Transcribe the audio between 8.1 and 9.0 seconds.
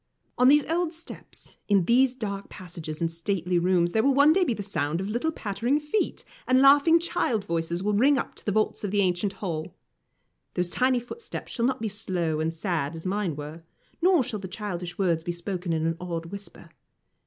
up to the vaults of